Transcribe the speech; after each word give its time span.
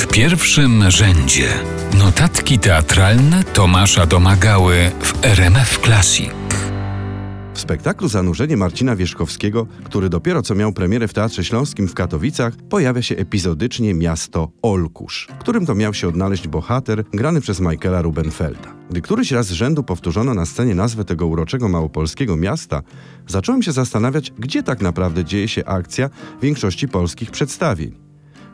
W 0.00 0.06
pierwszym 0.06 0.90
rzędzie 0.90 1.48
notatki 1.98 2.58
teatralne 2.58 3.44
Tomasza 3.44 4.06
Domagały 4.06 4.74
w 5.00 5.24
RMF 5.24 5.78
Classic. 5.78 6.30
W 7.54 7.60
spektaklu 7.60 8.08
Zanurzenie 8.08 8.56
Marcina 8.56 8.96
Wierzchowskiego, 8.96 9.66
który 9.84 10.08
dopiero 10.08 10.42
co 10.42 10.54
miał 10.54 10.72
premierę 10.72 11.08
w 11.08 11.14
Teatrze 11.14 11.44
Śląskim 11.44 11.88
w 11.88 11.94
Katowicach, 11.94 12.56
pojawia 12.56 13.02
się 13.02 13.16
epizodycznie 13.16 13.94
miasto 13.94 14.50
Olkusz, 14.62 15.28
w 15.30 15.38
którym 15.38 15.66
to 15.66 15.74
miał 15.74 15.94
się 15.94 16.08
odnaleźć 16.08 16.48
bohater 16.48 17.04
grany 17.12 17.40
przez 17.40 17.60
Michaela 17.60 18.02
Rubenfelda. 18.02 18.74
Gdy 18.90 19.00
któryś 19.00 19.30
raz 19.30 19.46
z 19.46 19.52
rzędu 19.52 19.82
powtórzono 19.82 20.34
na 20.34 20.46
scenie 20.46 20.74
nazwę 20.74 21.04
tego 21.04 21.26
uroczego 21.26 21.68
małopolskiego 21.68 22.36
miasta, 22.36 22.82
zacząłem 23.26 23.62
się 23.62 23.72
zastanawiać, 23.72 24.32
gdzie 24.38 24.62
tak 24.62 24.80
naprawdę 24.80 25.24
dzieje 25.24 25.48
się 25.48 25.64
akcja 25.64 26.10
większości 26.42 26.88
polskich 26.88 27.30
przedstawień 27.30 28.09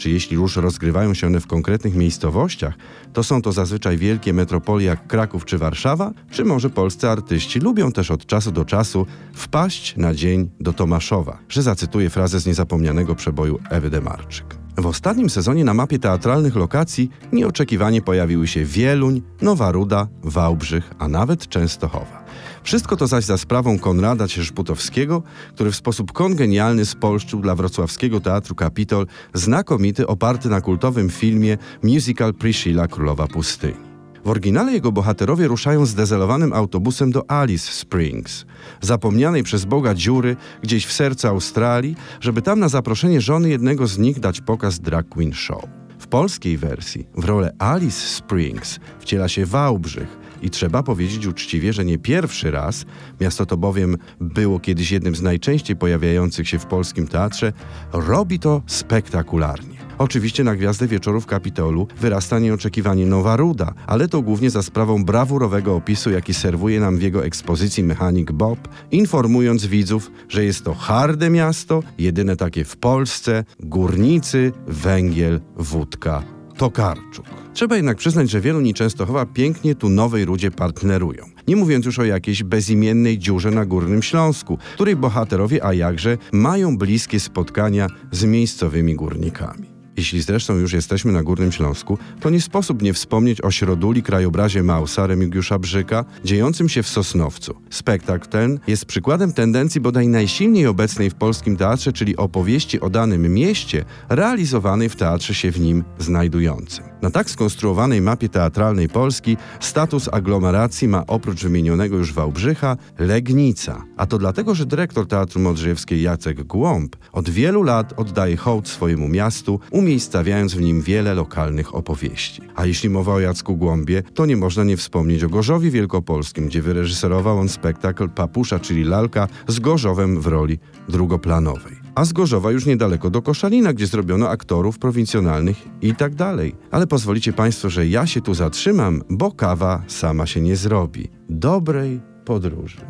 czy 0.00 0.10
jeśli 0.10 0.36
już 0.36 0.56
rozgrywają 0.56 1.14
się 1.14 1.26
one 1.26 1.40
w 1.40 1.46
konkretnych 1.46 1.94
miejscowościach, 1.94 2.74
to 3.12 3.22
są 3.22 3.42
to 3.42 3.52
zazwyczaj 3.52 3.98
wielkie 3.98 4.32
metropolie 4.32 4.86
jak 4.86 5.06
Kraków 5.06 5.44
czy 5.44 5.58
Warszawa, 5.58 6.12
czy 6.30 6.44
może 6.44 6.70
polscy 6.70 7.08
artyści 7.08 7.60
lubią 7.60 7.92
też 7.92 8.10
od 8.10 8.26
czasu 8.26 8.52
do 8.52 8.64
czasu 8.64 9.06
wpaść 9.34 9.96
na 9.96 10.14
dzień 10.14 10.50
do 10.60 10.72
Tomaszowa, 10.72 11.38
że 11.48 11.62
zacytuję 11.62 12.10
frazę 12.10 12.40
z 12.40 12.46
niezapomnianego 12.46 13.14
przeboju 13.14 13.58
Ewy 13.70 13.90
Demarczyk. 13.90 14.60
W 14.80 14.86
ostatnim 14.86 15.30
sezonie 15.30 15.64
na 15.64 15.74
mapie 15.74 15.98
teatralnych 15.98 16.56
lokacji 16.56 17.10
nieoczekiwanie 17.32 18.02
pojawiły 18.02 18.46
się 18.46 18.64
Wieluń, 18.64 19.22
Nowa 19.42 19.72
Ruda, 19.72 20.08
Wałbrzych, 20.22 20.90
a 20.98 21.08
nawet 21.08 21.48
Częstochowa. 21.48 22.24
Wszystko 22.62 22.96
to 22.96 23.06
zaś 23.06 23.24
za 23.24 23.38
sprawą 23.38 23.78
Konrada 23.78 24.28
Cierzbutowskiego, 24.28 25.22
który 25.54 25.70
w 25.70 25.76
sposób 25.76 26.12
kongenialny 26.12 26.84
spolszczył 26.84 27.40
dla 27.40 27.54
wrocławskiego 27.54 28.20
Teatru 28.20 28.54
Kapitol 28.54 29.06
znakomity, 29.34 30.06
oparty 30.06 30.48
na 30.48 30.60
kultowym 30.60 31.10
filmie 31.10 31.58
musical 31.82 32.34
Priscilla 32.34 32.88
Królowa 32.88 33.26
Pustyni. 33.26 33.89
W 34.24 34.28
oryginale 34.28 34.72
jego 34.72 34.92
bohaterowie 34.92 35.48
ruszają 35.48 35.86
zdezelowanym 35.86 36.52
autobusem 36.52 37.10
do 37.10 37.30
Alice 37.30 37.72
Springs, 37.72 38.46
zapomnianej 38.80 39.42
przez 39.42 39.64
Boga 39.64 39.94
dziury 39.94 40.36
gdzieś 40.62 40.86
w 40.86 40.92
sercu 40.92 41.28
Australii, 41.28 41.96
żeby 42.20 42.42
tam 42.42 42.60
na 42.60 42.68
zaproszenie 42.68 43.20
żony 43.20 43.48
jednego 43.48 43.86
z 43.86 43.98
nich 43.98 44.20
dać 44.20 44.40
pokaz 44.40 44.80
drag 44.80 45.08
queen 45.08 45.32
show. 45.32 45.64
W 45.98 46.06
polskiej 46.06 46.56
wersji 46.56 47.06
w 47.16 47.24
rolę 47.24 47.54
Alice 47.58 48.00
Springs 48.00 48.80
wciela 49.00 49.28
się 49.28 49.46
Wałbrzych, 49.46 50.20
i 50.42 50.50
trzeba 50.50 50.82
powiedzieć 50.82 51.26
uczciwie, 51.26 51.72
że 51.72 51.84
nie 51.84 51.98
pierwszy 51.98 52.50
raz, 52.50 52.84
miasto 53.20 53.46
to 53.46 53.56
bowiem 53.56 53.96
było 54.20 54.60
kiedyś 54.60 54.90
jednym 54.90 55.14
z 55.14 55.22
najczęściej 55.22 55.76
pojawiających 55.76 56.48
się 56.48 56.58
w 56.58 56.66
polskim 56.66 57.06
teatrze, 57.06 57.52
robi 57.92 58.38
to 58.38 58.62
spektakularnie. 58.66 59.79
Oczywiście 60.00 60.44
na 60.44 60.56
gwiazdę 60.56 60.86
wieczorów 60.86 61.26
Kapitolu 61.26 61.88
wyrasta 62.00 62.38
nieoczekiwanie 62.38 63.06
Nowa 63.06 63.36
Ruda, 63.36 63.74
ale 63.86 64.08
to 64.08 64.22
głównie 64.22 64.50
za 64.50 64.62
sprawą 64.62 65.04
brawurowego 65.04 65.76
opisu, 65.76 66.10
jaki 66.10 66.34
serwuje 66.34 66.80
nam 66.80 66.96
w 66.96 67.02
jego 67.02 67.24
ekspozycji 67.24 67.84
mechanik 67.84 68.32
Bob, 68.32 68.68
informując 68.90 69.66
widzów, 69.66 70.10
że 70.28 70.44
jest 70.44 70.64
to 70.64 70.74
harde 70.74 71.30
miasto, 71.30 71.82
jedyne 71.98 72.36
takie 72.36 72.64
w 72.64 72.76
Polsce, 72.76 73.44
górnicy, 73.58 74.52
węgiel, 74.66 75.40
wódka, 75.56 76.22
Tokarczuk. 76.56 77.26
Trzeba 77.52 77.76
jednak 77.76 77.96
przyznać, 77.96 78.30
że 78.30 78.40
wielu 78.40 78.60
Niczęstochowa 78.60 79.26
pięknie 79.26 79.74
tu 79.74 79.88
Nowej 79.88 80.24
Rudzie 80.24 80.50
partnerują. 80.50 81.24
Nie 81.48 81.56
mówiąc 81.56 81.86
już 81.86 81.98
o 81.98 82.04
jakiejś 82.04 82.42
bezimiennej 82.42 83.18
dziurze 83.18 83.50
na 83.50 83.66
Górnym 83.66 84.02
Śląsku, 84.02 84.58
której 84.74 84.96
bohaterowie, 84.96 85.64
a 85.64 85.74
jakże, 85.74 86.18
mają 86.32 86.78
bliskie 86.78 87.20
spotkania 87.20 87.86
z 88.12 88.24
miejscowymi 88.24 88.94
górnikami. 88.94 89.69
Jeśli 90.00 90.22
zresztą 90.22 90.56
już 90.56 90.72
jesteśmy 90.72 91.12
na 91.12 91.22
Górnym 91.22 91.52
Śląsku, 91.52 91.98
to 92.20 92.30
nie 92.30 92.40
sposób 92.40 92.82
nie 92.82 92.92
wspomnieć 92.92 93.40
o 93.40 93.50
środuli 93.50 94.02
krajobrazie 94.02 94.62
Mausa 94.62 95.06
Remigiusza 95.06 95.58
Brzyka, 95.58 96.04
dziejącym 96.24 96.68
się 96.68 96.82
w 96.82 96.88
Sosnowcu. 96.88 97.54
Spektakl 97.70 98.28
ten 98.28 98.60
jest 98.66 98.84
przykładem 98.84 99.32
tendencji 99.32 99.80
bodaj 99.80 100.08
najsilniej 100.08 100.66
obecnej 100.66 101.10
w 101.10 101.14
polskim 101.14 101.56
teatrze, 101.56 101.92
czyli 101.92 102.16
opowieści 102.16 102.80
o 102.80 102.90
danym 102.90 103.34
mieście, 103.34 103.84
realizowanej 104.08 104.88
w 104.88 104.96
teatrze 104.96 105.34
się 105.34 105.50
w 105.50 105.60
nim 105.60 105.84
znajdującym. 105.98 106.89
Na 107.02 107.10
tak 107.10 107.30
skonstruowanej 107.30 108.00
mapie 108.00 108.28
teatralnej 108.28 108.88
Polski 108.88 109.36
status 109.60 110.08
aglomeracji 110.12 110.88
ma 110.88 111.06
oprócz 111.06 111.42
wymienionego 111.42 111.96
już 111.96 112.12
Wałbrzycha 112.12 112.76
Legnica. 112.98 113.84
A 113.96 114.06
to 114.06 114.18
dlatego, 114.18 114.54
że 114.54 114.66
dyrektor 114.66 115.06
Teatru 115.06 115.40
Modrzejewskiej 115.40 116.02
Jacek 116.02 116.42
Głąb 116.42 116.96
od 117.12 117.30
wielu 117.30 117.62
lat 117.62 117.92
oddaje 117.96 118.36
hołd 118.36 118.68
swojemu 118.68 119.08
miastu, 119.08 119.60
umiejscawiając 119.70 120.54
w 120.54 120.60
nim 120.60 120.82
wiele 120.82 121.14
lokalnych 121.14 121.74
opowieści. 121.74 122.42
A 122.56 122.66
jeśli 122.66 122.90
mowa 122.90 123.12
o 123.12 123.20
Jacku 123.20 123.56
Głąbie, 123.56 124.02
to 124.14 124.26
nie 124.26 124.36
można 124.36 124.64
nie 124.64 124.76
wspomnieć 124.76 125.24
o 125.24 125.28
Gorzowie 125.28 125.70
Wielkopolskim, 125.70 126.46
gdzie 126.46 126.62
wyreżyserował 126.62 127.38
on 127.38 127.48
spektakl 127.48 128.08
Papusza, 128.08 128.58
czyli 128.58 128.84
Lalka, 128.84 129.28
z 129.48 129.60
Gorzowem 129.60 130.20
w 130.20 130.26
roli 130.26 130.58
drugoplanowej. 130.88 131.79
A 131.94 132.04
z 132.04 132.12
Gorzowa 132.12 132.50
już 132.50 132.66
niedaleko 132.66 133.10
do 133.10 133.22
Koszalina, 133.22 133.72
gdzie 133.72 133.86
zrobiono 133.86 134.28
aktorów 134.28 134.78
prowincjonalnych 134.78 135.56
i 135.82 135.94
tak 135.94 136.14
dalej. 136.14 136.56
Ale 136.70 136.86
pozwolicie 136.86 137.32
Państwo, 137.32 137.70
że 137.70 137.86
ja 137.86 138.06
się 138.06 138.20
tu 138.20 138.34
zatrzymam, 138.34 139.02
bo 139.10 139.32
kawa 139.32 139.82
sama 139.86 140.26
się 140.26 140.40
nie 140.40 140.56
zrobi. 140.56 141.08
Dobrej 141.28 142.00
podróży. 142.24 142.80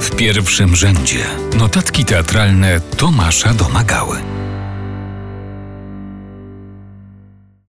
W 0.00 0.16
pierwszym 0.16 0.76
rzędzie 0.76 1.24
notatki 1.58 2.04
teatralne 2.04 2.80
Tomasza 2.96 3.54
Domagały. 3.54 4.45